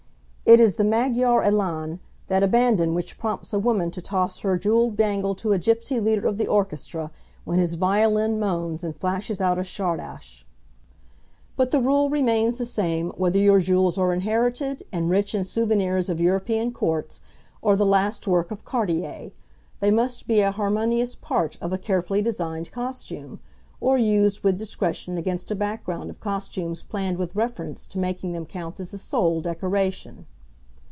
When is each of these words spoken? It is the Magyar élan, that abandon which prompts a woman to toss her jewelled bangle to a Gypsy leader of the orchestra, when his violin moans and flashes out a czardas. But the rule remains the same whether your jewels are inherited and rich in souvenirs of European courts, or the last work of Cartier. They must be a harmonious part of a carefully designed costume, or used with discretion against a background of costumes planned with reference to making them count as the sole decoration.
It 0.43 0.59
is 0.59 0.75
the 0.75 0.83
Magyar 0.83 1.41
élan, 1.45 1.99
that 2.27 2.43
abandon 2.43 2.93
which 2.93 3.17
prompts 3.17 3.53
a 3.53 3.59
woman 3.59 3.89
to 3.91 4.01
toss 4.01 4.39
her 4.39 4.57
jewelled 4.57 4.97
bangle 4.97 5.33
to 5.35 5.53
a 5.53 5.57
Gypsy 5.57 6.03
leader 6.03 6.27
of 6.27 6.37
the 6.37 6.45
orchestra, 6.45 7.09
when 7.45 7.57
his 7.57 7.75
violin 7.75 8.37
moans 8.37 8.83
and 8.83 8.93
flashes 8.93 9.39
out 9.39 9.57
a 9.57 9.63
czardas. 9.63 10.43
But 11.55 11.71
the 11.71 11.79
rule 11.79 12.09
remains 12.09 12.57
the 12.57 12.65
same 12.65 13.11
whether 13.11 13.39
your 13.39 13.61
jewels 13.61 13.97
are 13.97 14.11
inherited 14.11 14.83
and 14.91 15.09
rich 15.09 15.33
in 15.33 15.45
souvenirs 15.45 16.09
of 16.09 16.19
European 16.19 16.73
courts, 16.73 17.21
or 17.61 17.77
the 17.77 17.85
last 17.85 18.27
work 18.27 18.51
of 18.51 18.65
Cartier. 18.65 19.31
They 19.79 19.89
must 19.91 20.27
be 20.27 20.41
a 20.41 20.51
harmonious 20.51 21.15
part 21.15 21.57
of 21.61 21.71
a 21.71 21.77
carefully 21.77 22.21
designed 22.21 22.73
costume, 22.73 23.39
or 23.79 23.97
used 23.97 24.43
with 24.43 24.57
discretion 24.57 25.17
against 25.17 25.49
a 25.49 25.55
background 25.55 26.09
of 26.09 26.19
costumes 26.19 26.83
planned 26.83 27.17
with 27.17 27.37
reference 27.37 27.85
to 27.85 27.97
making 27.97 28.33
them 28.33 28.45
count 28.45 28.81
as 28.81 28.91
the 28.91 28.97
sole 28.97 29.39
decoration. 29.39 30.25